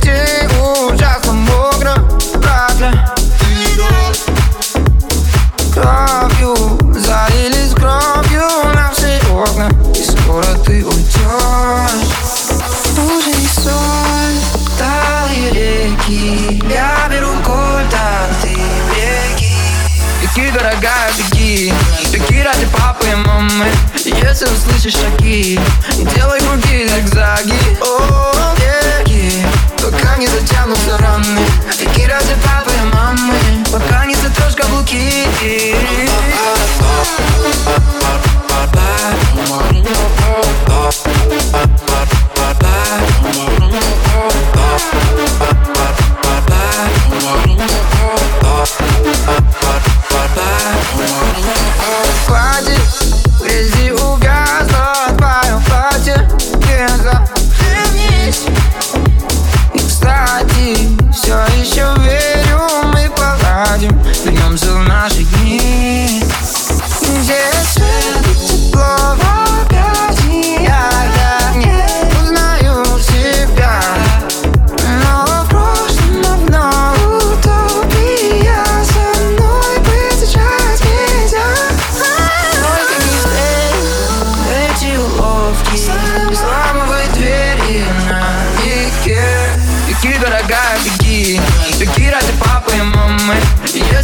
День 0.00 0.48
ужасно 0.60 1.32
мокро 1.32 1.94
Правда, 2.40 3.14
Кровью 5.72 6.54
залились 6.98 7.74
кровью 7.74 8.48
на 8.74 8.90
все 8.94 9.20
окна 9.30 9.70
И 9.94 10.02
скоро 10.04 10.44
ты 10.64 10.84
уйдешь 10.84 11.22
Уже 12.98 13.30
не 13.36 13.48
сон, 13.48 14.32
талые 14.78 15.50
реки. 15.50 16.62
Я 16.70 17.08
беру 17.10 17.32
кольт, 17.44 17.94
а 17.94 18.28
ты 18.42 18.50
реки 18.50 19.56
Беги, 20.20 20.50
дорогая, 20.50 21.12
беги. 21.16 21.72
Беги 22.12 22.42
ради 22.42 22.66
папы 22.66 23.06
и 23.08 23.14
мамы. 23.14 23.66
Если 24.04 24.46
услышишь 24.46 24.94
шаги 24.94 25.58
Делай 26.14 26.40
круги, 26.40 26.88
зигзаги. 26.88 27.54
О, 27.80 28.32
реки 28.56 28.81
Пока 29.82 30.16
не 30.16 30.28
затянутся 30.28 30.96
раны. 30.98 31.40
Беги 31.80 32.06
ради 32.06 32.36
папы 32.44 32.70
и 32.70 32.94
мамы 32.94 33.34
Пока 33.72 34.04
не 34.06 34.14
сотрешь 34.14 34.54
каблуки. 34.54 35.74
Хватит 39.48 40.51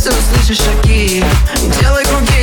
Если 0.08 0.20
услышишь 0.20 0.64
шаги. 0.64 1.22
Делай 1.80 2.02
круги, 2.06 2.37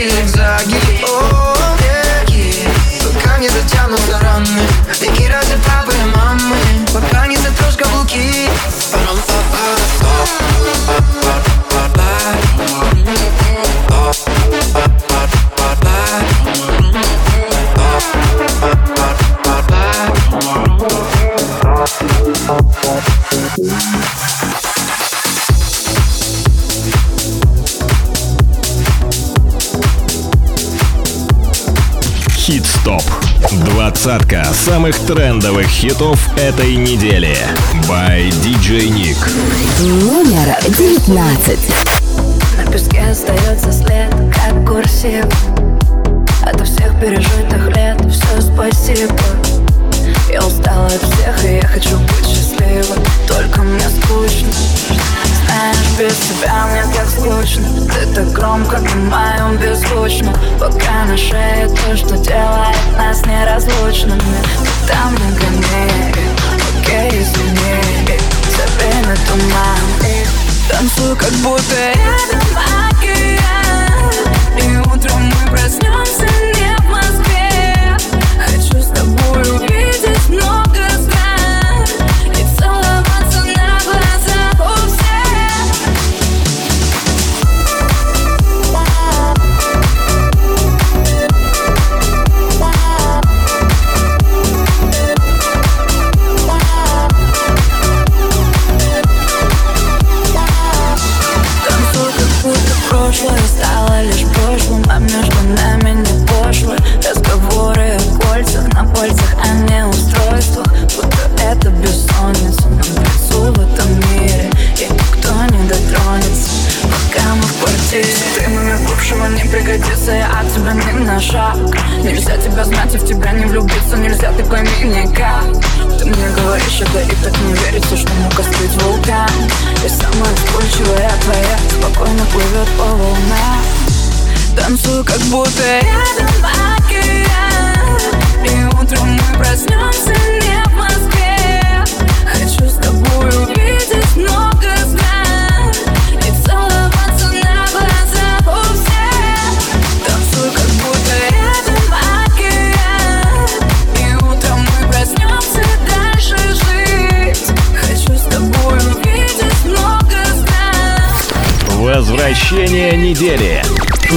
Двадцатка 34.05 34.45
самых 34.53 34.99
трендовых 34.99 35.65
хитов 35.65 36.19
этой 36.37 36.75
недели. 36.75 37.35
By 37.89 38.29
DJ 38.43 38.87
Nick. 38.87 39.17
Номер 39.81 40.55
девятнадцать. 40.77 41.57
На 42.55 42.71
песке 42.71 43.01
остается 43.01 43.71
след, 43.73 44.13
как 44.31 44.63
курсив 44.63 45.25
Ото 46.43 46.65
всех 46.65 46.99
пережитых 47.01 47.75
лет 47.75 47.99
все 48.11 48.41
спасибо 48.41 49.17
Я 50.31 50.45
устала 50.45 50.85
от 50.85 51.01
всех, 51.01 51.43
и 51.43 51.55
я 51.55 51.67
хочу 51.67 51.97
быть 51.97 52.27
счастливой 52.27 53.03
Только 53.27 53.63
мне 53.63 53.89
скучно 53.89 54.49
Знаешь, 55.55 55.77
без 55.97 56.17
тебя 56.17 56.65
мне 56.67 56.83
так 56.93 57.07
скучно. 57.07 57.63
Ты 57.87 58.13
так 58.13 58.29
громко 58.33 58.77
на 58.79 58.95
моем 58.95 59.57
беззвучно. 59.57 60.33
Пока 60.59 61.05
на 61.05 61.17
шее 61.17 61.69
то, 61.69 61.95
что 61.95 62.17
делает 62.17 62.75
нас 62.97 63.25
неразлучными. 63.25 64.19
Ты 64.59 64.91
там 64.91 65.13
на 65.13 65.31
гоне, 65.39 66.13
окей, 66.81 67.21
извини. 67.21 68.19
За 68.49 68.65
время 68.75 69.15
туман 69.27 70.09
и 70.09 70.25
Танцую, 70.69 71.15
как 71.15 71.31
будто 71.35 71.75
рядом 71.75 72.47
океан 72.89 74.11
И 74.57 74.77
утром 74.77 75.23
мы 75.23 75.51
проснемся 75.51 76.27
не 76.53 76.75
в 76.79 76.85
Москве. 76.89 77.97
Хочу 78.45 78.81
с 78.81 78.87
тобой 78.87 79.57
увидеть 79.57 80.29
много 80.29 80.64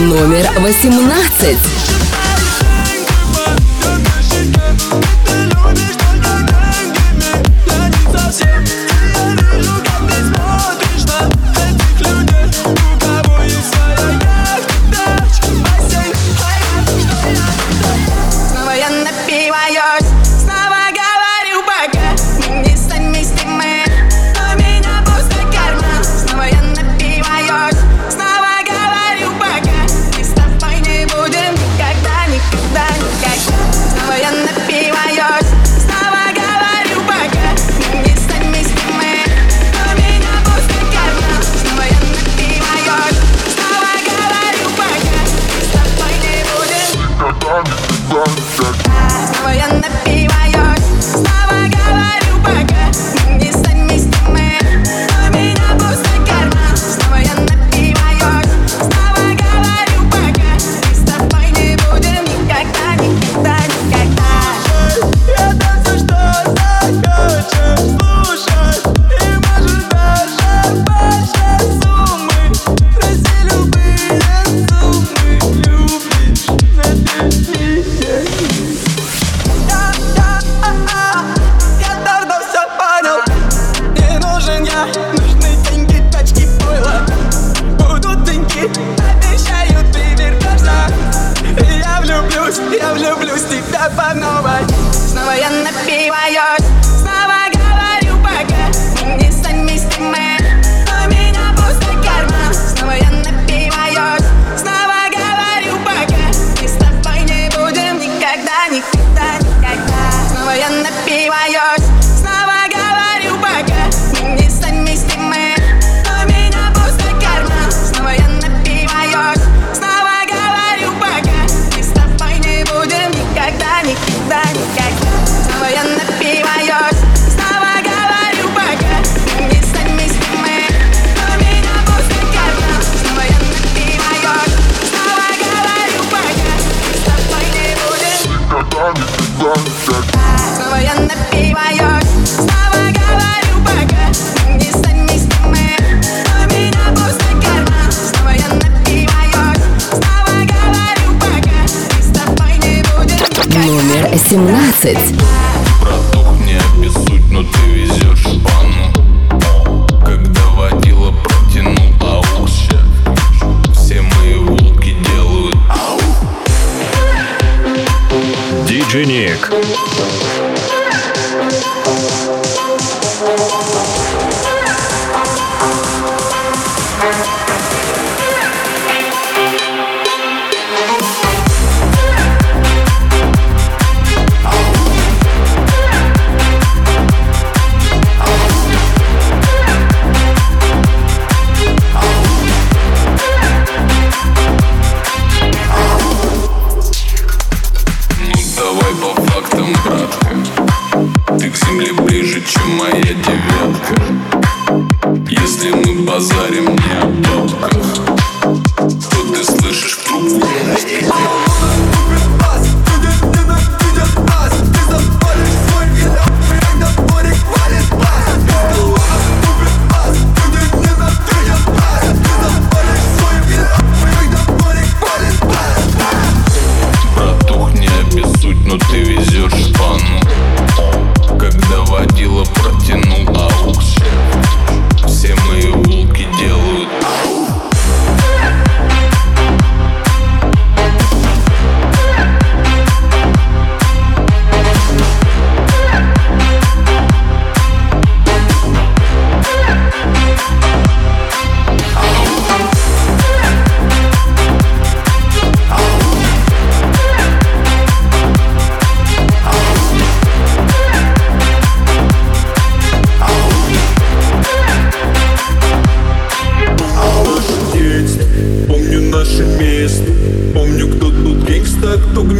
номер 0.08 0.48
18. 0.56 1.97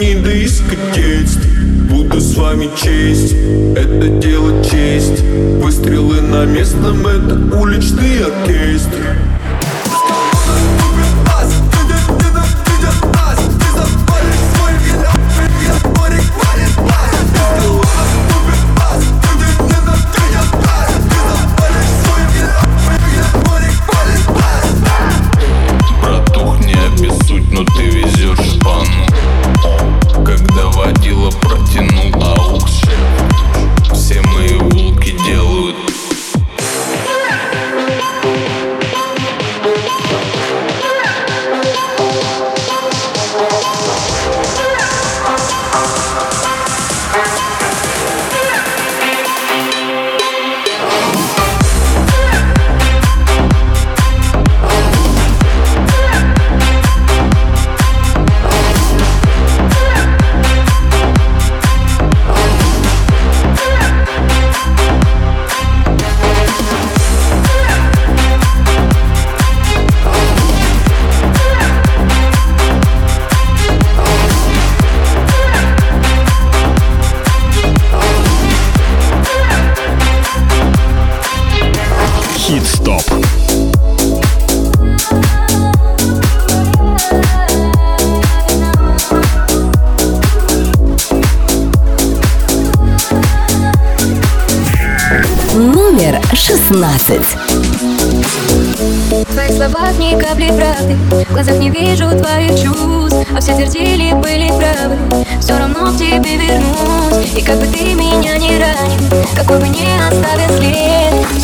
Из 0.02 0.60
кокетства 0.60 1.42
Буду 1.90 2.20
с 2.20 2.36
вами 2.36 2.68
честь, 2.80 3.34
это 3.76 4.08
дело 4.08 4.62
честь. 4.62 5.22
Выстрелы 5.22 6.20
на 6.20 6.44
местном, 6.44 7.06
это 7.06 7.56
уличный 7.56 8.24
оркестр 8.24 9.38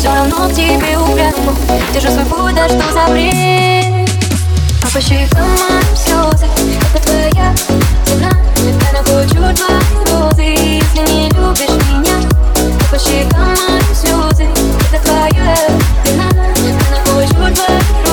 Все 0.05 0.13
равно 0.13 0.47
к 0.47 0.53
тебе 0.53 0.99
упрямо 0.99 1.55
Держу 1.91 2.11
свой 2.11 2.25
путь, 2.25 2.53
да 2.53 2.69
что 2.69 2.93
за 2.93 3.11
бред? 3.11 4.07
А 4.83 4.93
по 4.93 5.01
щекам 5.01 5.47
моим 5.49 5.95
слезы. 5.95 6.45
Это 6.93 7.07
твоя 7.07 7.55
цена. 8.05 8.29
Я 8.57 8.91
накручу 8.93 9.33
твои 9.33 10.05
розы. 10.11 10.43
Если 10.43 11.11
не 11.11 11.29
любишь 11.29 11.85
меня 11.87 12.19
А 12.53 12.91
по 12.91 12.99
щекам 12.99 13.47
моим 13.47 13.95
слезы. 13.95 14.47
Это 14.93 15.03
твоя 15.03 15.55
вина. 16.05 16.29
Я 16.55 16.73
накручу 16.91 17.55
твои 17.55 18.04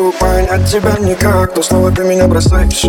могу 0.00 0.12
понять 0.12 0.70
тебя 0.70 0.94
никак. 1.00 1.54
То 1.54 1.62
снова 1.62 1.90
ты 1.90 2.02
меня 2.04 2.26
бросаешь. 2.26 2.86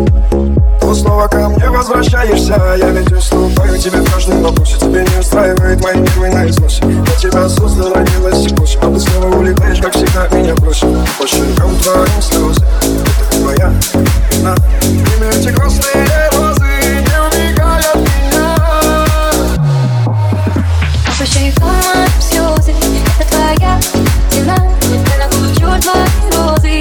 То 0.80 0.94
снова 0.94 1.28
ко 1.28 1.50
мне 1.50 1.70
возвращаешься. 1.70 2.56
Я 2.78 2.90
ведь 2.90 3.12
уступаю 3.12 3.78
тебе 3.78 4.00
в 4.00 4.12
каждом 4.12 4.42
вопросе 4.42 4.78
Тебе 4.80 5.06
не 5.06 5.20
устраивает 5.20 5.82
мои 5.84 5.98
нервы 5.98 6.30
на 6.30 6.48
износе. 6.48 6.84
Я 6.86 7.16
тебя 7.16 7.50
создал, 7.50 7.94
родилась 7.94 8.46
и 8.46 8.56
позже 8.56 8.78
А 8.82 8.94
ты 8.94 9.00
снова 9.00 9.38
улетаешь, 9.38 9.80
как 9.80 9.94
всегда 9.94 10.28
меня 10.30 10.56
бросил 10.56 10.96
По 11.20 11.28
щекам 11.28 11.76
твоим 11.78 12.22
слезы 12.22 12.62
Это 13.20 13.38
твоя 13.38 13.74
вина. 14.32 14.56
Время 14.82 15.32
эти 15.34 15.50
грустные 15.50 16.08
розы 16.32 16.64
Не 17.02 17.48
убегай 17.50 17.84
от 17.94 18.00
меня. 18.00 18.56
По 21.20 21.26
щекам 21.26 21.68
моим 21.68 22.22
слезы 22.22 22.74
Это 23.20 23.30
твоя 23.30 23.80
вина. 24.32 24.56
Я 24.92 25.26
накручу 25.26 25.82
твои 25.82 26.22
розы 26.32 26.81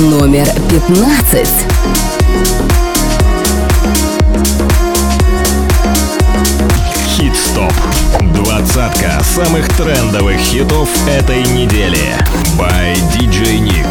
номер 0.00 0.46
15. 0.70 1.48
Хит-стоп. 7.16 7.72
20 8.34 8.63
Двадцатка 8.74 9.22
самых 9.22 9.68
трендовых 9.76 10.36
хитов 10.36 10.88
этой 11.06 11.44
недели. 11.44 12.16
By 12.58 12.96
DJ 13.12 13.60
Nick. 13.60 13.86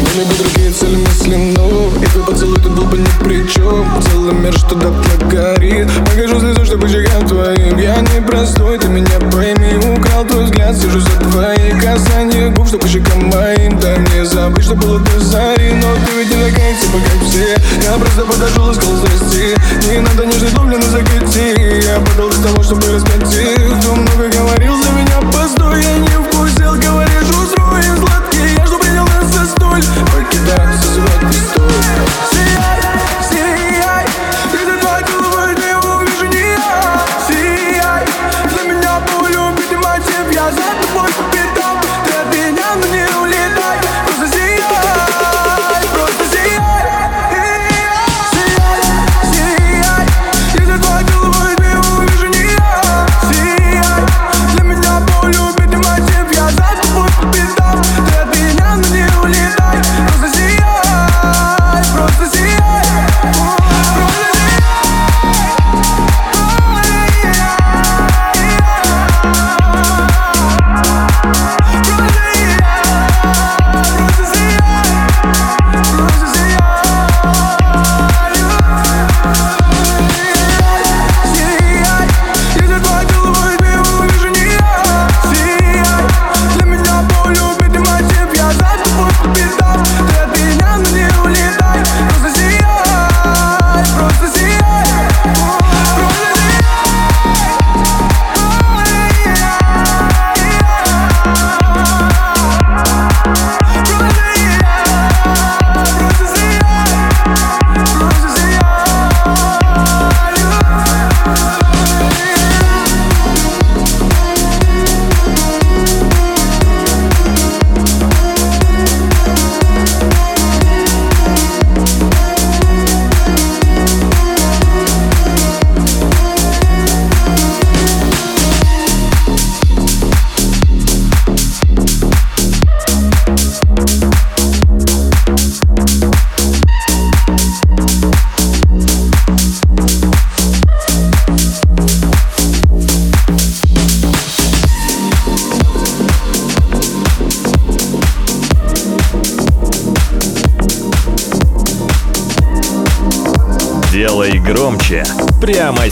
Были 0.00 0.24
бы 0.24 0.34
другие 0.34 0.72
цели 0.72 0.96
мысли, 0.96 1.36
но 1.54 1.92
И 2.02 2.06
твой 2.06 2.24
поцелуй 2.24 2.58
тут 2.58 2.72
был 2.72 2.86
бы 2.86 2.98
ни 2.98 3.24
при 3.24 3.46
чем 3.48 3.86
Целый 4.02 4.34
мир 4.34 4.52
что 4.52 4.70
туда 4.70 4.90
горит. 5.30 5.88
Покажу 6.06 6.40
слезу, 6.40 6.64
чтобы 6.64 6.88
щекам 6.88 7.24
твоим. 7.28 7.78
Я 7.78 8.00
не 8.00 8.20
простой, 8.26 8.80
ты 8.80 8.88
меня 8.88 9.16
пойми. 9.30 9.76
Украл 9.96 10.24
твой 10.24 10.44
взгляд, 10.44 10.76
сижу 10.76 10.98
за 10.98 11.10
твои 11.30 11.70
касания. 11.80 12.50
Губ, 12.50 12.66
что 12.66 12.78
по 12.78 12.88
щекам 12.88 13.28
моим 13.28 13.78
Да 13.78 13.96
не 13.96 14.24
забыть, 14.24 14.64
что 14.64 14.74
было 14.74 14.98
до 14.98 15.20
зари. 15.20 15.72
Но 15.74 15.86
ты 16.04 16.18
ведь 16.18 16.34
не 16.34 16.50
такая, 16.50 16.74
типа 16.74 16.98
как 16.98 17.28
все. 17.28 17.60
Я 17.84 17.96
просто 17.96 18.24
подошел 18.24 18.70
и 18.70 18.74
сказал 18.74 18.96
здрасте 18.96 19.56
Не 19.88 19.98
надо 20.00 20.26
нежный 20.26 20.50
дубль 20.50 20.76
на 20.76 20.82
закати 20.82 21.54
Я 21.86 22.00
подал 22.00 22.30
для 22.30 22.42
того, 22.42 22.62
чтобы 22.62 22.82
Кто 22.82 23.99
много 24.00 24.28
говорил 24.28 24.82
за 24.82 24.90
меня, 24.92 25.20
постой 25.32 25.82
Я 25.82 25.98
не 25.98 26.08
вкусил, 26.08 26.74
говоришь, 26.74 27.28
устроен 27.28 27.96
сладкий 27.98 28.54
Я 28.56 28.66
что 28.66 28.78
принял 28.78 29.06
нас 29.06 29.26
за 29.26 29.46
столь. 29.46 29.82
Покидаю, 30.12 30.78
созывать 30.78 31.49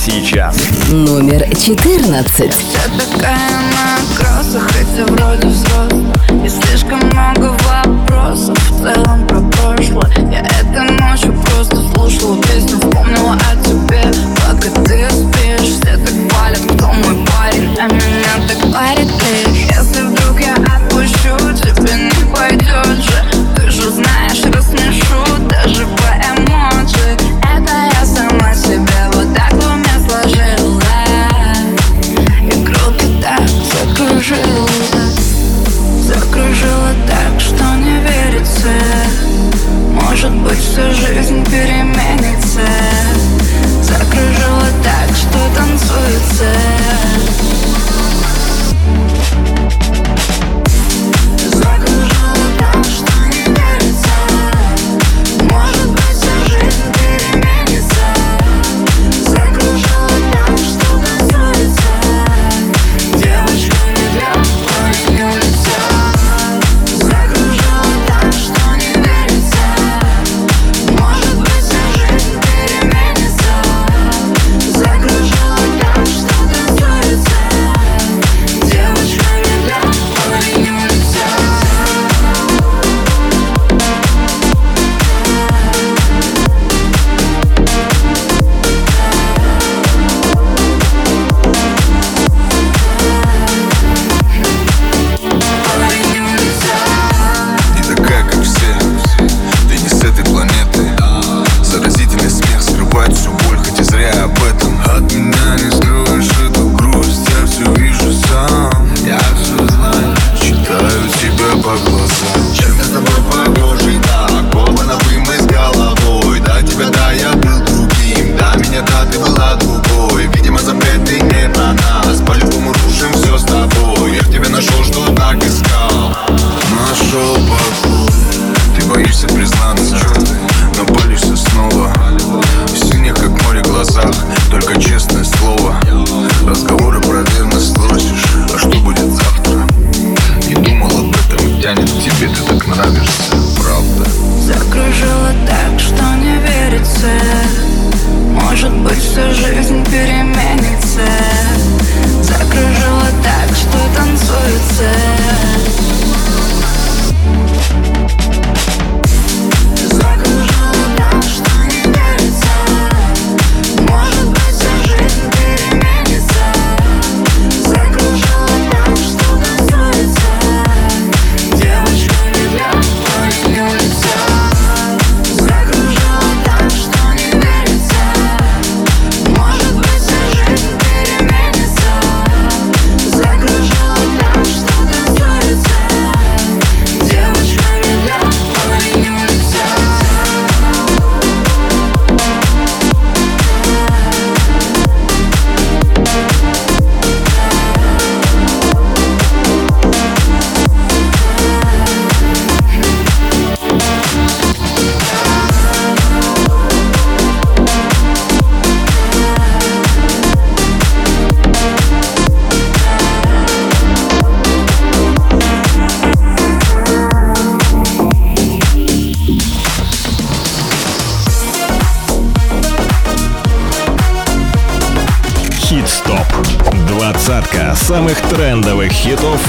сейчас. 0.08 0.56
Номер 0.90 1.44
четырнадцать. 1.56 2.54
Вся 2.54 2.80
такая 2.96 3.38
на 3.60 4.16
кроссах, 4.16 4.70
хотя 4.70 5.04
вроде 5.06 5.48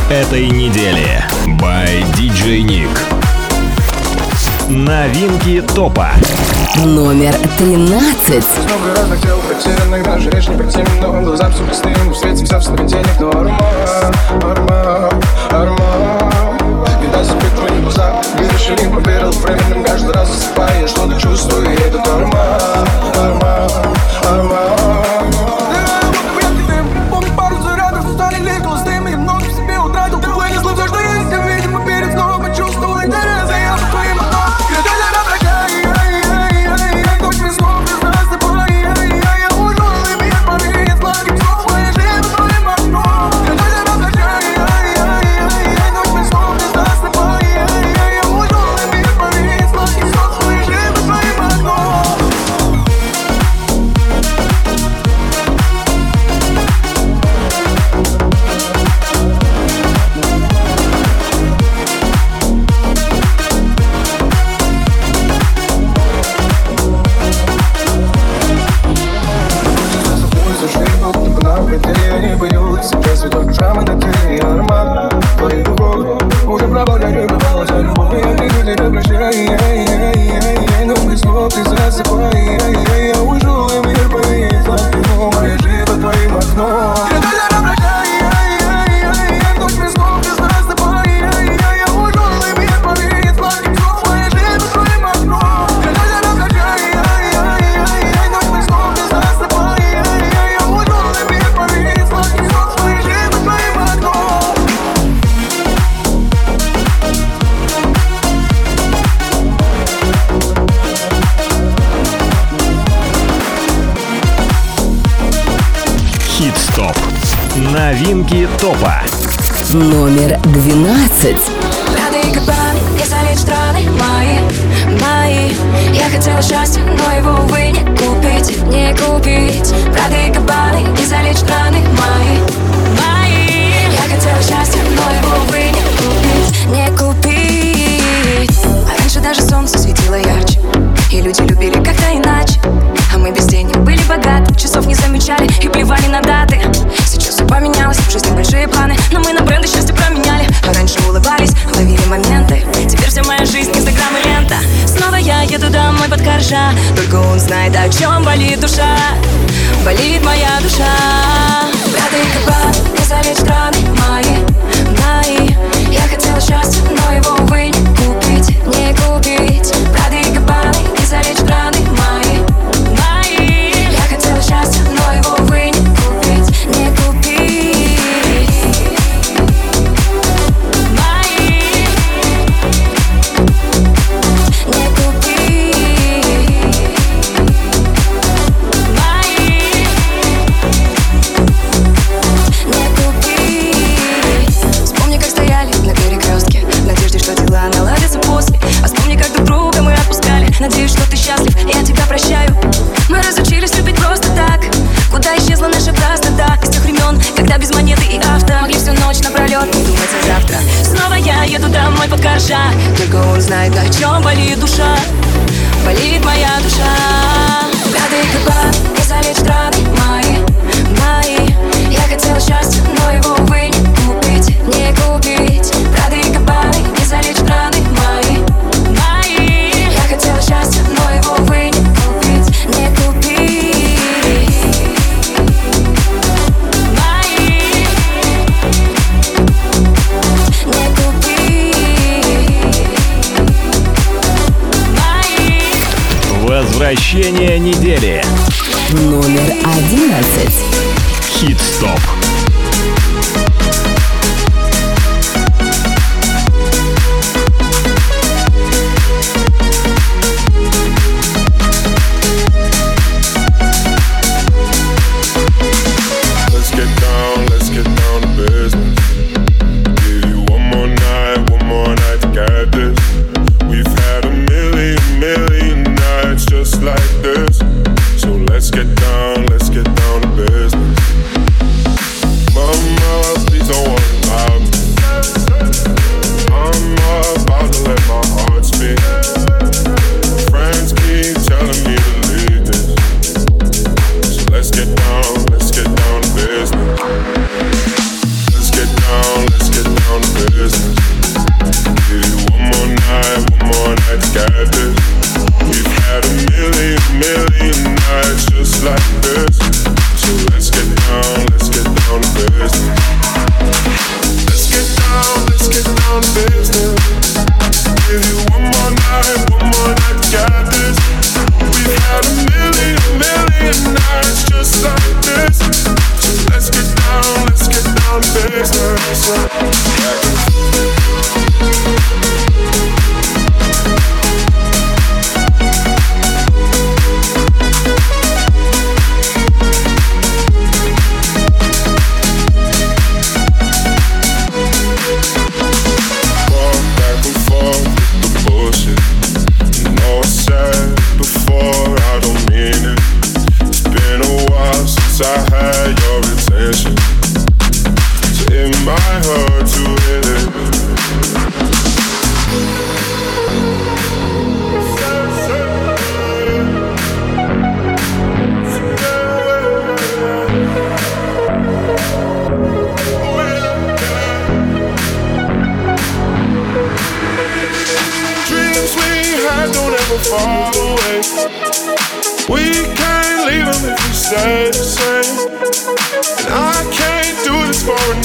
этой 0.09 0.49
недели. 0.49 1.23
By 1.59 2.03
DJ 2.13 2.63
Nick. 2.63 2.89
Новинки 4.67 5.61
топа. 5.61 6.11
Номер 6.83 7.35
13. 7.57 8.68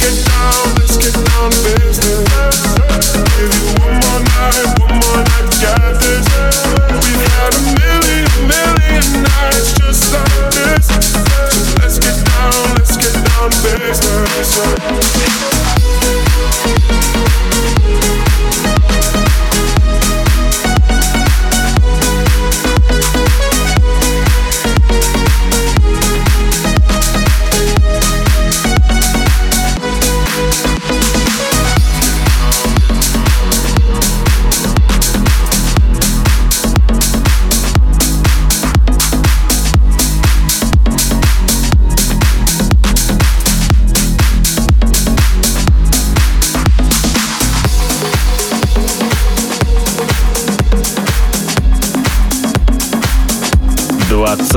Let's 0.00 0.16
get 0.16 0.26
down, 0.28 0.74
let's 0.76 0.96
get 0.96 1.12
down 1.26 1.50
business. 1.50 2.18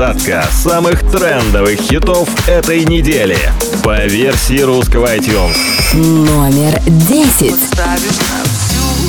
Двадцатка 0.02 0.44
самых 0.50 1.00
трендовых 1.12 1.80
хитов 1.80 2.28
этой 2.48 2.84
недели 2.84 3.38
по 3.84 4.04
версии 4.04 4.60
русского 4.60 5.16
iTunes. 5.16 5.54
Номер 5.94 6.80
десять. 6.86 7.54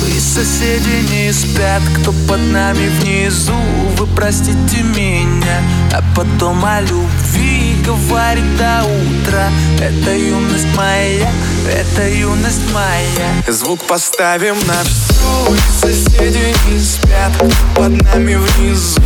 И 0.06 0.20
соседи 0.20 1.02
не 1.10 1.32
спят, 1.32 1.82
кто 1.98 2.12
под 2.28 2.38
нами 2.52 2.88
внизу 3.00 3.52
Вы 3.96 4.06
простите 4.14 4.82
меня, 4.96 5.62
а 5.92 6.00
потом 6.14 6.64
о 6.64 6.80
любви 6.80 7.74
Говорит 7.84 8.56
до 8.56 8.84
утра 8.84 9.48
Это 9.80 10.16
юность 10.16 10.68
моя, 10.76 11.28
это 11.68 12.08
юность 12.08 12.72
моя. 12.72 13.42
Звук 13.48 13.80
поставим 13.84 14.56
на 14.66 14.82
всю. 14.84 15.56
Соседи 15.80 16.54
не 16.68 16.78
спят 16.80 17.32
под 17.74 17.90
нами 18.02 18.34
внизу. 18.34 19.00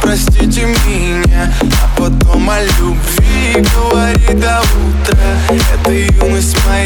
Простите 0.00 0.66
меня, 0.86 1.52
а 1.62 2.00
потом 2.00 2.48
о 2.50 2.62
любви 2.62 3.64
Говори 3.74 4.34
до 4.34 4.60
утра. 4.60 5.18
Это 5.48 5.90
юность 5.90 6.56
моя, 6.66 6.77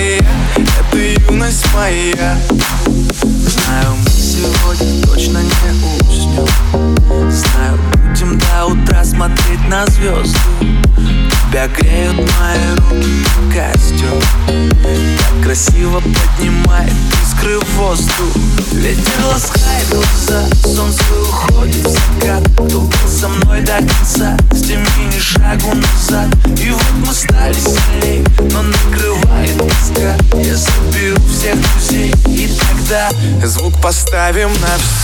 Звук 34.12 34.20
поставим 34.20 34.52
на 34.60 34.76
всю 34.76 35.01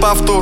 повтор 0.00 0.41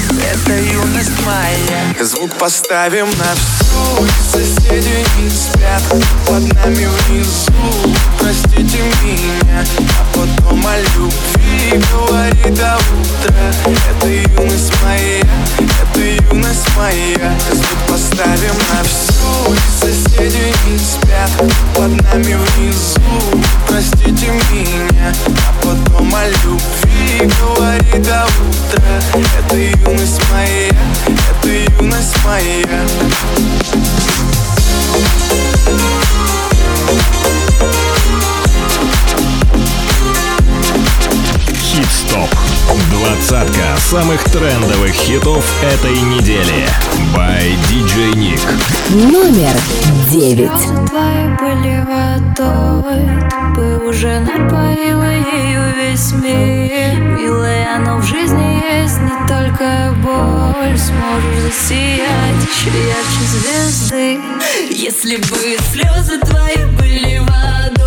это 0.21 0.53
юность 0.53 1.25
моя 1.25 2.03
Звук 2.03 2.33
поставим 2.37 3.07
на 3.17 3.35
всю. 3.35 4.07
Соседи 4.31 5.05
не 5.19 5.29
спят. 5.29 5.83
Под 6.27 6.53
нами 6.53 6.87
внизу. 6.87 7.95
Простите 8.19 8.79
меня, 9.03 9.63
а 9.99 10.17
потом 10.17 10.65
о 10.65 10.77
любви 10.77 11.81
Говори 11.91 12.55
до 12.55 12.77
утра 12.77 13.51
Это 13.89 14.07
юность 14.07 14.73
моя, 14.83 15.21
это 15.59 15.99
юность 15.99 16.75
моя. 16.77 17.33
Звук 17.51 17.79
поставим 17.87 18.55
на 18.69 18.83
всю 18.83 19.10
Соседи 19.79 20.53
не 20.67 20.77
спят. 20.77 21.31
Под 21.75 21.89
нами 22.03 22.35
внизу 22.35 23.01
Простите 23.67 24.27
меня, 24.51 25.13
а 25.27 25.53
потом 25.61 26.13
о 26.13 26.27
любви 26.27 27.31
Говори 27.39 28.03
до 28.03 28.25
утра 28.25 29.01
Это 29.39 29.55
юность 29.55 30.21
моя, 30.31 30.69
это 31.07 31.49
юность 31.79 32.23
моя 32.23 32.85
Двадцатка 42.89 43.77
самых 43.77 44.21
трендовых 44.25 44.91
хитов 44.91 45.45
этой 45.63 45.93
недели. 46.01 46.67
By 47.15 47.55
DJ 47.69 48.11
Nick. 48.13 48.41
Номер 48.89 49.55
девять. 50.09 50.51
твои 50.89 51.29
были 51.39 51.79
водой 51.87 53.07
Ты 53.55 53.77
бы 53.79 53.87
уже 53.87 54.19
напоила 54.19 55.11
ею 55.11 55.61
весь 55.77 56.11
мир 56.11 56.99
Милая, 56.99 57.79
но 57.79 57.99
в 57.99 58.03
жизни 58.03 58.61
есть 58.81 58.99
не 58.99 59.27
только 59.29 59.95
боль 60.03 60.77
Сможешь 60.77 61.53
засиять 61.53 62.49
еще 62.51 62.69
ярче 62.85 63.23
звезды 63.29 64.19
Если 64.71 65.15
бы 65.15 65.57
слезы 65.71 66.19
твои 66.19 66.65
были 66.77 67.19
водой 67.19 67.80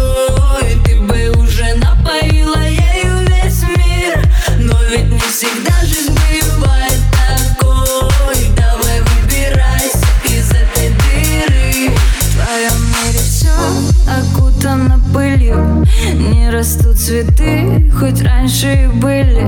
растут 16.65 16.97
цветы, 16.99 17.91
хоть 17.99 18.23
раньше 18.23 18.85
и 18.85 18.87
были. 18.87 19.45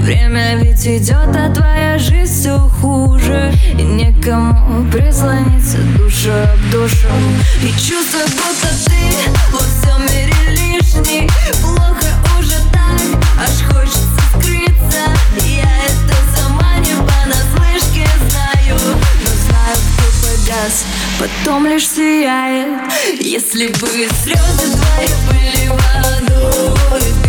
Время 0.00 0.56
ведь 0.56 0.84
идет, 0.86 1.36
а 1.36 1.54
твоя 1.54 1.98
жизнь 1.98 2.40
все 2.40 2.58
хуже. 2.80 3.52
И 3.78 3.82
некому 3.82 4.90
прислониться 4.90 5.78
душу 5.96 6.30
об 6.30 6.72
душу. 6.72 7.06
И 7.62 7.70
чувство, 7.72 8.20
будто 8.26 8.68
ты 8.86 9.30
во 9.52 9.58
всем 9.58 10.02
мире 10.02 10.34
лишний 10.50 11.28
погас, 20.48 20.84
потом 21.18 21.66
лишь 21.66 21.88
сияет 21.88 22.92
Если 23.20 23.68
бы 23.68 23.88
слезы 24.22 24.72
твои 24.72 25.08
были 25.26 25.68
водой 25.68 27.27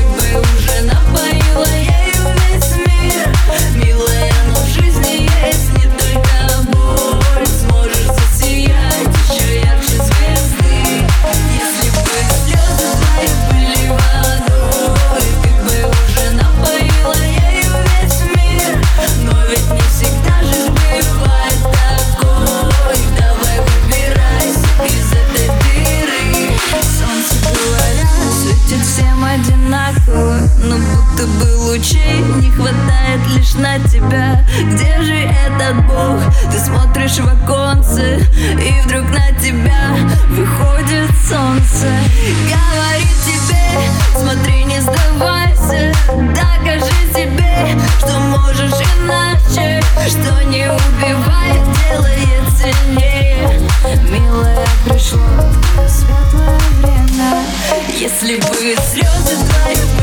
лишь 33.50 33.54
на 33.56 33.80
тебя? 33.88 34.44
Где 34.72 35.02
же 35.02 35.16
этот 35.16 35.86
Бог? 35.86 36.20
Ты 36.52 36.60
смотришь 36.60 37.20
в 37.20 37.28
оконце 37.28 38.20
И 38.60 38.82
вдруг 38.86 39.10
на 39.10 39.32
тебя 39.40 39.96
выходит 40.30 41.10
солнце. 41.28 41.88
Говорит 42.46 43.16
тебе, 43.26 43.90
смотри, 44.18 44.64
не 44.66 44.80
сдавайся. 44.82 45.94
Докажи 46.08 46.92
себе, 47.14 47.80
что 48.00 48.20
можешь 48.20 48.74
иначе. 49.02 49.82
Что 50.08 50.44
не 50.46 50.66
убивает, 50.66 51.64
делает 51.90 52.50
сильнее. 52.58 53.62
Милая, 54.10 54.68
пришло 54.86 55.20
светлое 55.88 56.58
время. 56.82 57.44
Если 58.00 58.38
бы 58.38 58.76
слезы 58.92 59.36
твои 59.46 59.99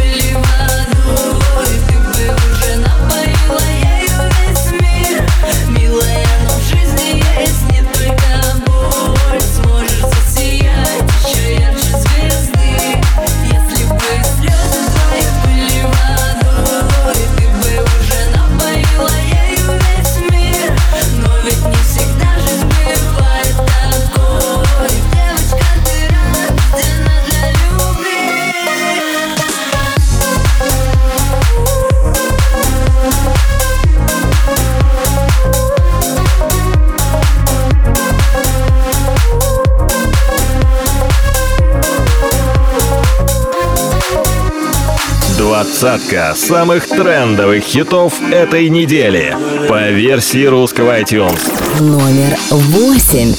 Двадцатка 45.79 46.35
самых 46.35 46.89
трендовых 46.89 47.63
хитов 47.63 48.15
этой 48.33 48.71
недели. 48.71 49.37
По 49.69 49.91
версии 49.91 50.47
русского 50.47 50.99
iTunes. 50.99 51.39
Номер 51.83 52.35
восемь. 52.51 53.35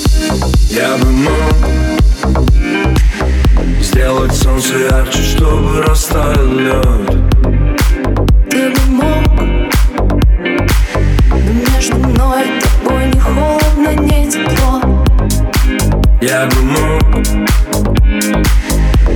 Я 0.70 0.98
бы 0.98 1.12
мог 1.12 1.34
Сделать 3.82 4.36
солнце 4.36 4.78
ярче, 4.78 5.24
чтобы 5.24 5.82
растаял 5.82 6.54
лед 6.54 7.08
Ты 8.52 8.70
бы 8.70 8.82
мог 8.88 9.24
Но 11.32 11.54
между 11.74 11.96
мной 11.96 12.44
и 12.44 12.62
тобой 12.62 13.06
не 13.08 13.20
холодно, 13.20 13.96
не 14.00 14.30
тепло 14.30 14.80
Я 16.22 16.46
бы 16.46 16.62
мог 16.62 17.04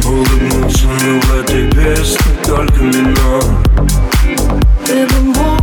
Улыбнуться, 0.07 0.88
но 0.88 1.19
в 1.19 1.39
этой 1.39 1.69
песне 1.69 2.30
только 2.56 2.82
минор. 2.82 3.43
Ты 4.86 5.08
бы 5.08 5.22
мог 5.22 5.62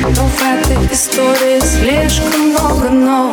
Но 0.00 0.24
в 0.26 0.42
этой 0.42 0.92
истории 0.92 1.60
слишком 1.60 2.40
много 2.48 2.88
но 2.88 3.29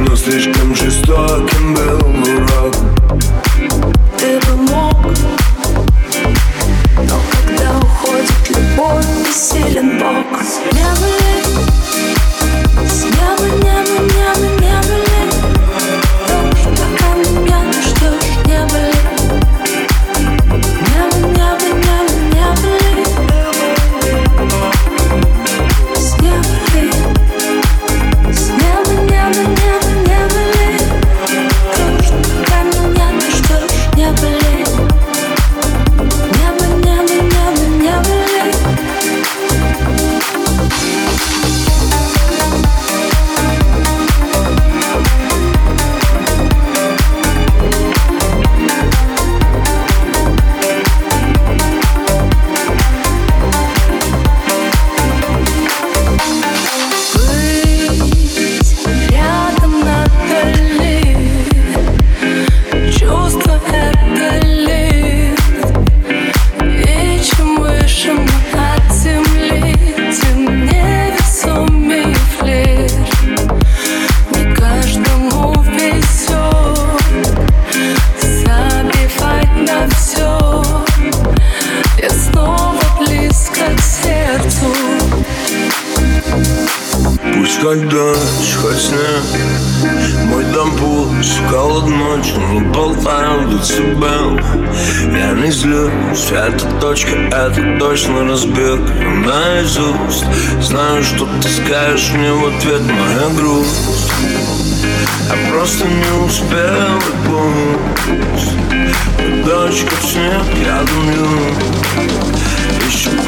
но 0.00 0.16
слишком 0.16 0.74
жестоким 0.74 1.74
был 1.74 2.19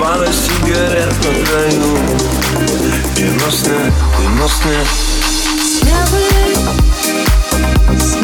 Пара 0.02 0.32
сигарет 0.32 1.14
на 1.18 1.46
краю 1.46 1.96
И 3.16 3.24
нос 3.38 3.62
нет, 3.68 3.94
и 4.18 4.26
нос 4.36 4.60
нет 4.64 4.88
С 8.00 8.16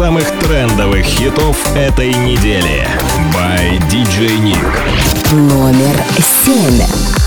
самых 0.00 0.26
трендовых 0.38 1.04
хитов 1.04 1.76
этой 1.76 2.14
недели. 2.14 2.88
By 3.34 3.78
DJ 3.90 4.40
Nick. 4.40 5.34
Номер 5.34 5.94
семь. 6.16 7.19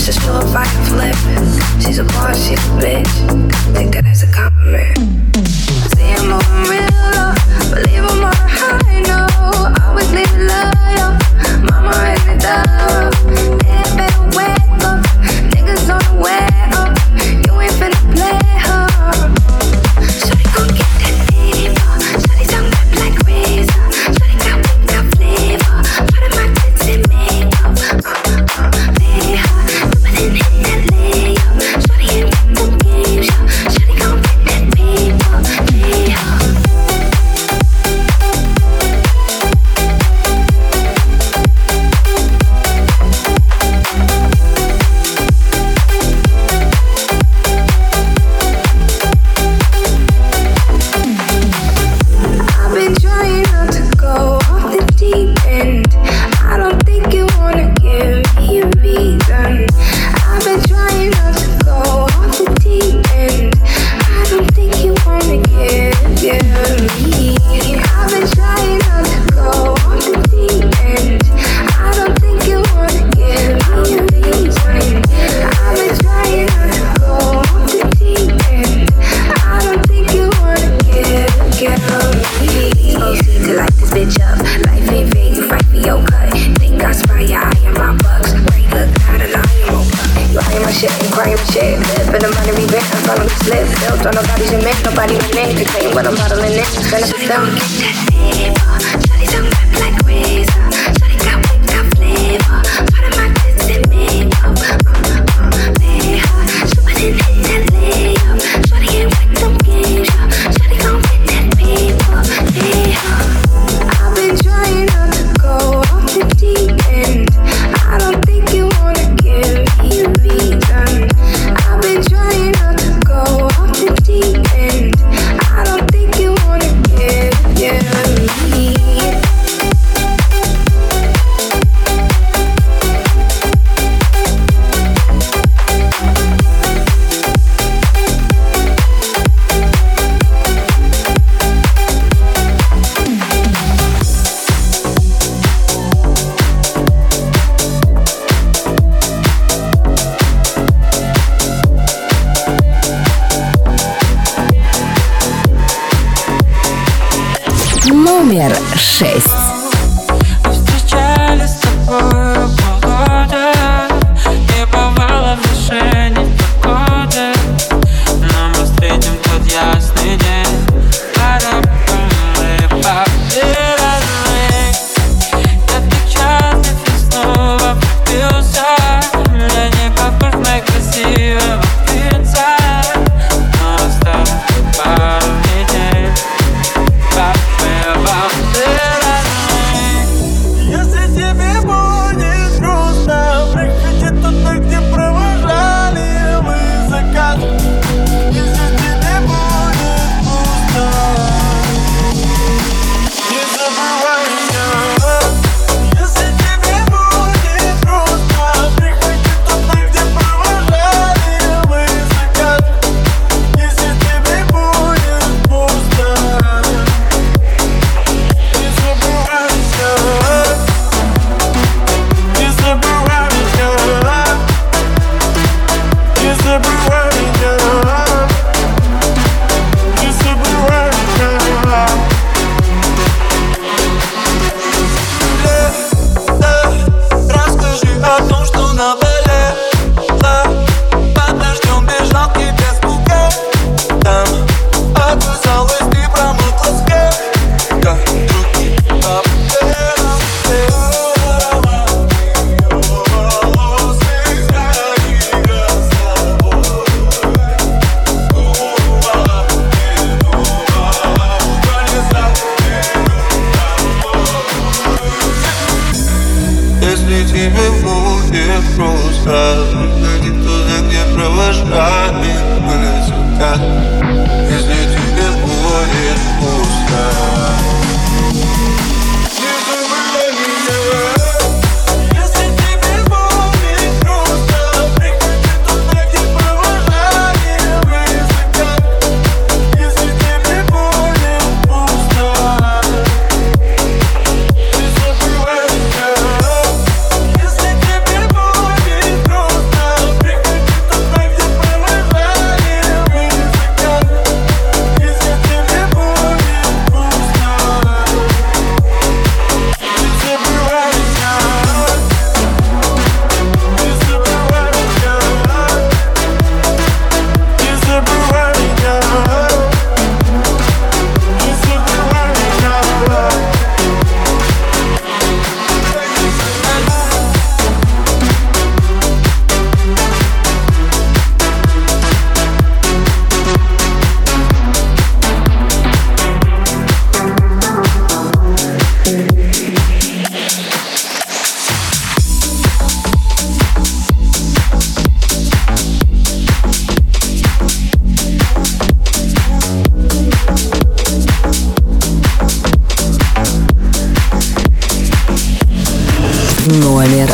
Let's 0.00 0.16
just 0.16 0.26
pull 0.26 0.36
up, 0.36 0.56
I 0.56 0.64
flip. 0.88 1.14
She's 1.82 1.98
a 1.98 2.04
boss, 2.04 2.42
she's 2.42 2.58
a 2.58 2.70
bitch. 2.80 3.74
Think 3.74 3.92
that 3.92 4.06
as 4.06 4.22
a 4.22 4.32
compliment. 4.32 4.96
See, 5.92 6.08
I'm 6.16 6.24
moving 6.24 6.70
real 6.72 6.88
low. 7.12 7.36
Believe 7.68 8.04
I'm 8.08 8.24
on 8.24 8.32
the 8.32 8.48
high, 8.48 9.04
no. 9.04 9.28
Always 9.84 10.10
leave 10.10 10.32
it 10.32 10.48
low, 10.48 10.72
yo. 10.96 11.06
Mama 11.68 11.92
really 12.00 12.38
does. 12.38 12.79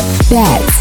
That's 0.07 0.76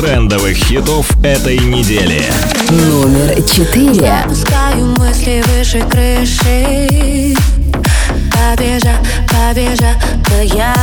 трендовых 0.00 0.56
хитов 0.56 1.10
этой 1.24 1.58
недели. 1.58 2.24
Номер 2.70 3.42
четыре. 3.42 4.22
Запускаю 4.22 4.86
мысли 4.96 5.42
выше 5.48 5.80
крыши. 5.90 7.34
Побежа, 8.30 8.96
побежа, 9.26 10.00
да 10.30 10.40
я 10.40 10.74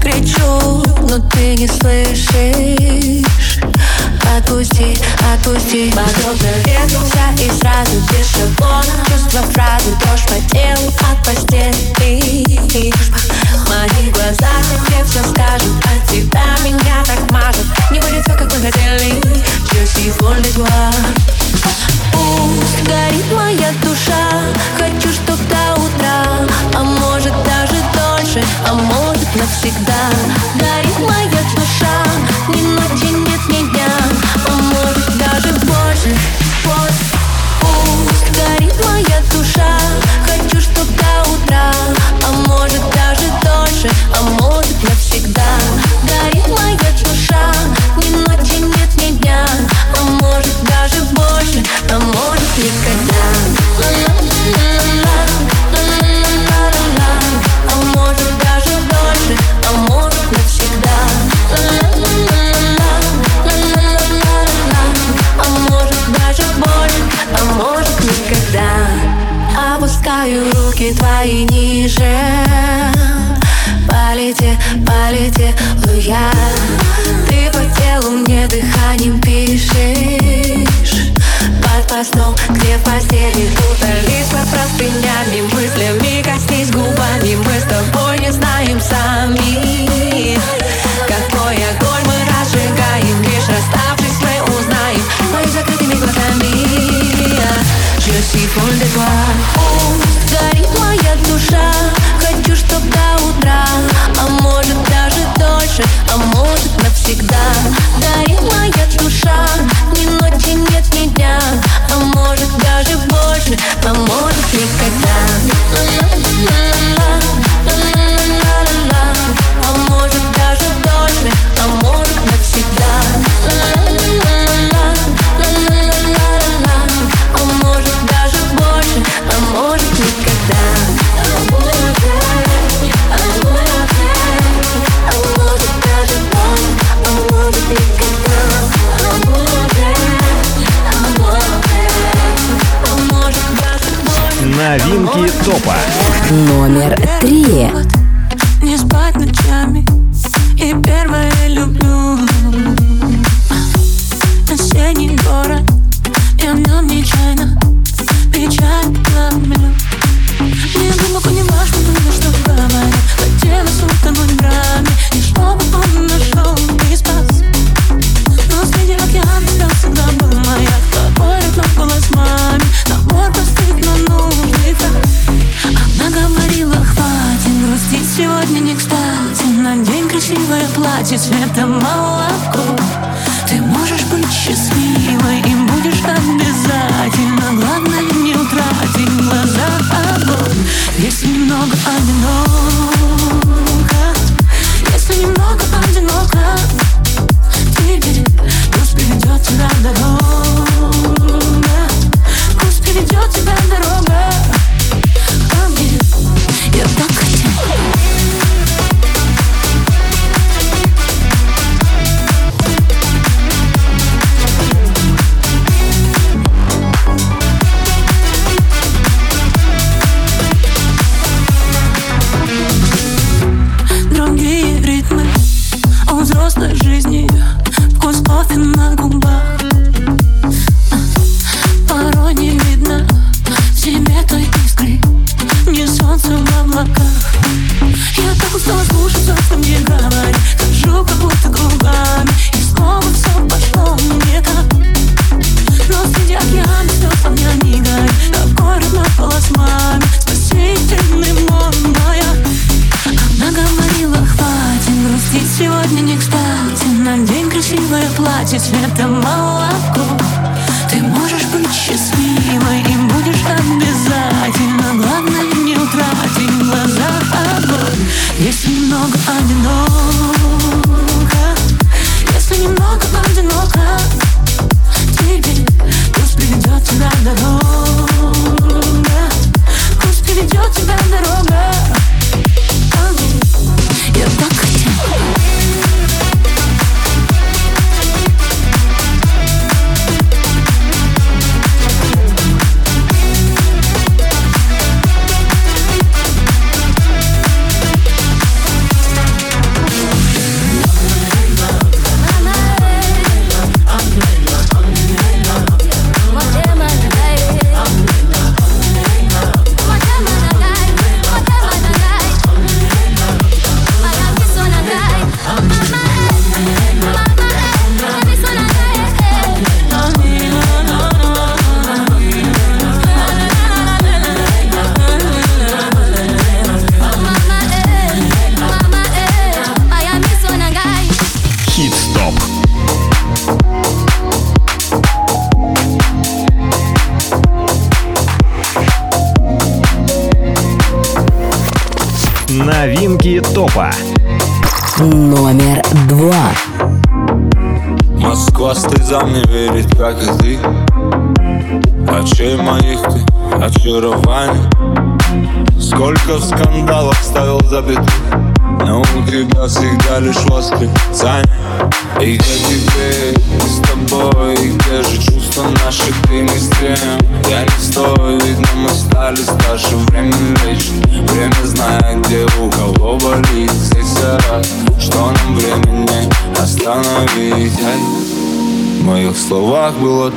кричу, 0.00 0.84
но 1.08 1.18
ты 1.28 1.56
не 1.56 1.66
слышишь. 1.66 3.58
Отпусти, 4.36 4.96
отпусти 5.32 5.90
Подобно 5.90 6.48
ветру 6.64 7.00
вся 7.06 7.44
и 7.44 7.50
сразу 7.58 7.92
без 8.10 8.26
шаблона 8.30 8.84
Чувства 9.06 9.42
фразы, 9.52 9.90
дрожь 10.00 10.24
по 10.26 10.50
телу 10.50 10.92
от 11.10 11.24
постели 11.24 11.74
моих 13.74 14.12
глазах 14.12 14.64
мне 14.88 15.04
все 15.04 15.20
скажут 15.20 15.74
От 15.84 16.08
тебя 16.08 16.44
меня 16.64 17.02
так 17.06 17.30
мажут. 17.30 17.66
Не 17.90 17.98
будет 18.00 18.22
все, 18.22 18.34
как 18.36 18.52
мы 18.52 18.60
хотели. 18.60 19.20
Je 19.72 19.86
suis 19.86 20.10
folle 20.18 20.40
de 20.42 20.50
Пусть 22.12 22.82
горит 22.86 23.26
моя 23.32 23.70
душа. 23.82 24.24
Хочу, 24.78 25.12
чтоб 25.12 25.38
до 25.48 25.80
утра. 25.80 26.24
А 26.74 26.82
может 26.82 27.34
даже 27.44 27.78
дольше, 27.94 28.42
а 28.66 28.74
может 28.74 29.28
навсегда. 29.34 30.10
Горит 30.54 30.98
моя 31.00 31.42
душа. 31.56 31.96
Ни 32.48 32.62
ночи 32.62 33.10
нет 33.12 33.40
ни 33.48 33.70
дня. 33.70 33.92
А 34.48 34.52
может 34.52 35.18
даже 35.18 35.52
больше 35.60 36.16
Пусть 37.60 38.30
горит 38.38 38.74
моя 38.86 39.20
душа 39.32 39.78
что 40.74 40.84
до 40.84 41.30
утра, 41.32 41.72
а 42.26 42.32
может 42.48 42.80
даже 42.90 43.30
дольше, 43.44 43.88
а 44.18 44.22
может 44.22 44.82
навсегда. 44.82 45.33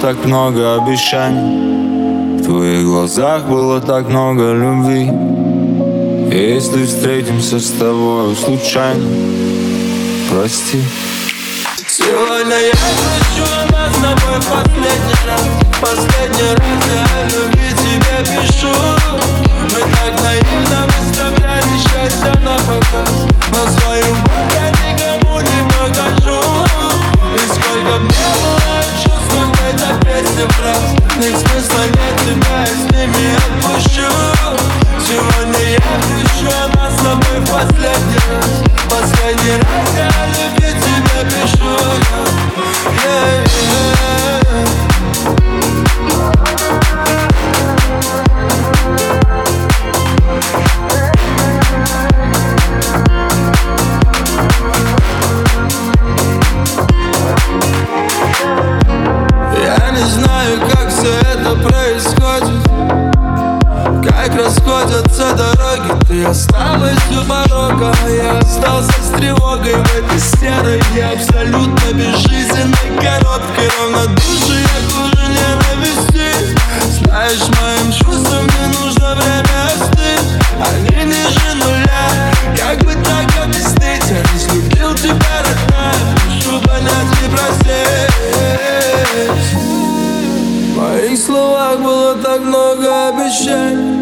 Так 0.02 0.24
много 0.26 0.76
обещаний. 0.76 2.38
В 2.39 2.43
твоих 2.43 2.86
глазах 2.86 3.45
было 3.45 3.82
так 3.82 4.08
много 4.10 4.54
любви. 4.54 5.12
Если 6.32 6.86
встретимся 6.86 7.60
с 7.60 7.72
тобой 7.72 8.36
случайно 8.36 9.06
Прости. 10.30 10.84
Сегодня 11.88 12.58
я 12.58 12.74
хочу 12.74 13.72
нас 13.72 13.91
с 13.91 14.02
тобой 14.02 14.39
последний 14.41 15.20
раз. 15.26 15.41
Последний 15.82 16.52
раз 16.54 16.68
я 16.93 17.24
любви 17.24 17.70
тебе 17.72 18.18
пишу. 18.24 18.74
Мы 19.64 19.80
так 19.80 20.22
наивно 20.22 20.88
выставляли 20.88 21.78
счастье 21.80 22.34
на 22.43 22.58
показ. 22.58 23.10
Но 23.52 23.80
свою 23.80 24.14
боль 24.16 24.52
я 24.54 24.70
никому 24.70 25.39
не 25.39 25.62
покажу. 25.72 26.41
И 27.34 27.39
сколько 27.48 28.00
мне 28.00 28.28
было 28.43 28.76
фраз 30.45 30.93
Их 31.17 31.35
смысла 31.38 31.83
нет, 31.85 32.15
тебя 32.25 32.59
я 32.59 32.67
с 32.67 32.91
ними 32.91 33.35
отпущу. 33.35 34.11
Сегодня 34.99 35.71
я 35.71 35.79
хочу 35.79 36.49
нас 36.77 36.93
с 36.93 36.97
тобой 36.97 37.39
последний 37.41 38.19
раз. 38.29 38.49
Последний 38.89 39.55
раз 39.57 39.88
я 39.95 40.09
любви 40.27 40.71
тебе 40.81 41.19
пишу. 41.31 41.77
Yeah, 43.03 43.43
yeah. 43.45 44.97
Осталась 66.28 66.97
у 67.11 67.23
порога 67.25 67.93
а 68.03 68.09
Я 68.09 68.38
остался 68.39 69.01
с 69.01 69.09
тревогой 69.17 69.75
в 69.75 69.95
этой 69.95 70.19
серой 70.19 70.82
И 70.95 70.99
абсолютно 70.99 71.93
безжизненной 71.93 73.01
коробке 73.01 73.69
Равнодушие 73.80 74.67
хуже 74.91 75.23
ненависти 75.30 76.28
Знаешь, 77.03 77.47
моим 77.59 77.91
чувствам 77.91 78.45
не 78.45 78.65
нужно 78.78 79.15
время 79.15 79.59
остыть. 79.67 80.28
Они 80.59 81.05
ниже 81.05 81.51
нуля. 81.55 82.07
Как 82.57 82.78
бы 82.84 82.93
так 82.93 83.28
объяснить? 83.43 84.05
Я 84.09 84.21
не 84.34 84.39
слюбил 84.39 84.93
тебя, 84.95 85.38
родная. 85.43 85.99
Прошу 86.25 86.59
понять 86.61 87.13
и 87.23 87.30
простить 87.30 87.67
в 90.73 90.80
моих 90.80 91.17
словах 91.17 91.80
было 91.80 92.15
так 92.15 92.41
много 92.41 93.09
обещаний 93.09 93.97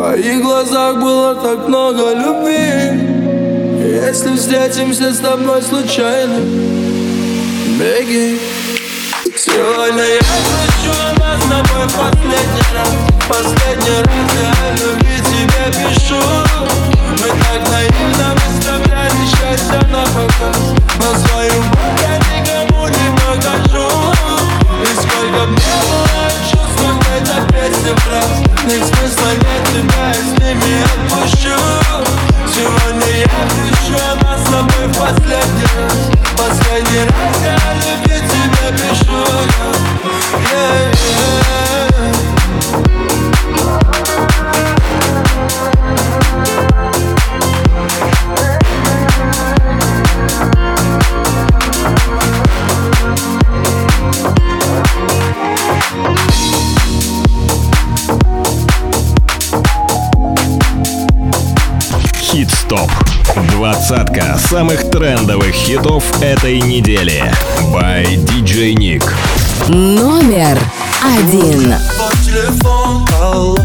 В 0.00 0.02
твоих 0.02 0.40
глазах 0.40 0.96
было 0.96 1.34
так 1.34 1.68
много 1.68 2.14
любви. 2.14 2.56
Если 4.02 4.34
встретимся 4.34 5.12
с 5.12 5.18
тобой 5.18 5.60
случайно 5.60 6.36
Беги. 7.78 8.40
Сегодня 9.36 10.02
я 10.02 10.20
хочу 10.20 11.20
нас 11.20 11.38
с 11.38 11.48
тобой 11.50 11.86
последний 11.86 12.64
раз. 12.74 12.88
Последний 13.28 14.00
раз 14.00 14.30
я 14.40 14.86
любви 14.86 15.18
тебе 15.18 15.64
пишу. 15.70 16.22
Мы 17.10 17.28
так 17.28 17.70
наивно 17.70 18.34
выставляли 18.36 19.22
счастье 19.26 19.86
на 19.92 20.04
показ 20.06 20.79
Двадцатка 63.90 64.38
самых 64.38 64.88
трендовых 64.88 65.52
хитов 65.52 66.04
этой 66.22 66.60
недели. 66.60 67.24
By 67.74 68.04
DJ 68.24 68.74
Nick. 68.74 69.02
Номер 69.66 70.56
один. 71.02 71.74
Твой 71.96 72.14
телефон, 72.24 73.04
алло, 73.20 73.56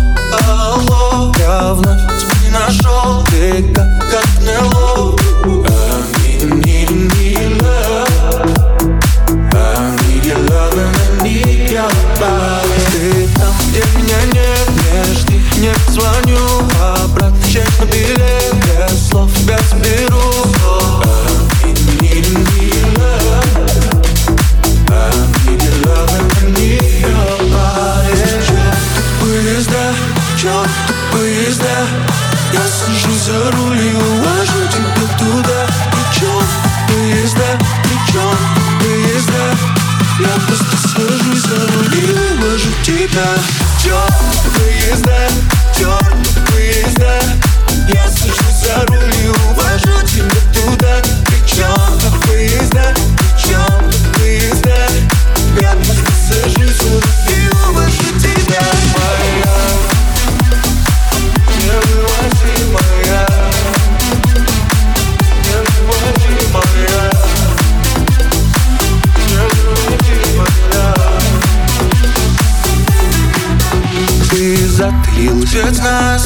алло 0.47 1.32
Я 1.38 1.73
вновь 1.76 2.01
тебя 2.41 2.59
нашел 2.59 3.23
Ты 3.30 3.71
как, 3.76 4.24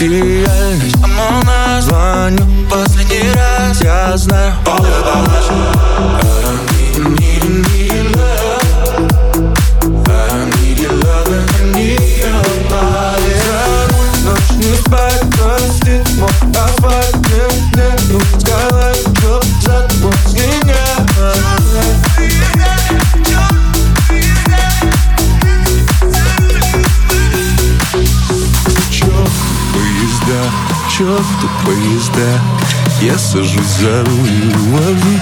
ведь 0.02 0.29
Я 33.02 33.18
сажусь 33.18 33.78
за 33.80 34.04
руль 34.04 34.30
и 34.30 34.56
увожу 34.58 35.20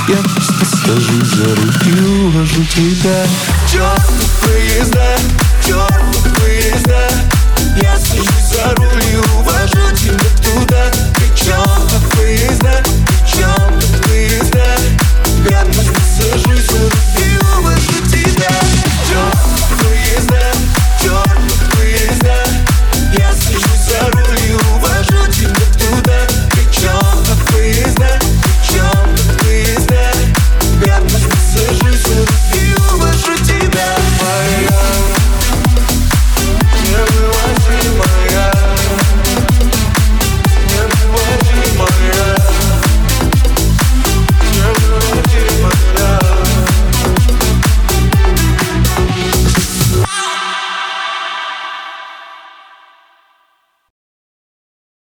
Я 0.09 0.17
просто 0.17 0.65
сажусь 0.65 1.29
за 1.29 1.55
руль 1.55 1.75
и 1.87 2.25
увожу 2.27 2.65
тебя. 2.65 3.25
Черт, 3.71 4.13
поезда, 4.43 5.17
черт, 5.65 6.05